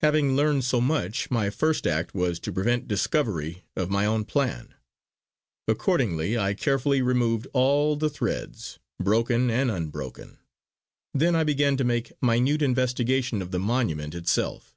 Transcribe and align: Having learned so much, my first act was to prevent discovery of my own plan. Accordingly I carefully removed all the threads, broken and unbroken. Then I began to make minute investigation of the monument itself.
Having 0.00 0.36
learned 0.36 0.62
so 0.62 0.80
much, 0.80 1.28
my 1.28 1.50
first 1.50 1.88
act 1.88 2.14
was 2.14 2.38
to 2.38 2.52
prevent 2.52 2.86
discovery 2.86 3.64
of 3.74 3.90
my 3.90 4.06
own 4.06 4.24
plan. 4.24 4.72
Accordingly 5.66 6.38
I 6.38 6.54
carefully 6.54 7.02
removed 7.02 7.48
all 7.52 7.96
the 7.96 8.08
threads, 8.08 8.78
broken 9.02 9.50
and 9.50 9.68
unbroken. 9.68 10.38
Then 11.12 11.34
I 11.34 11.42
began 11.42 11.76
to 11.78 11.82
make 11.82 12.12
minute 12.22 12.62
investigation 12.62 13.42
of 13.42 13.50
the 13.50 13.58
monument 13.58 14.14
itself. 14.14 14.76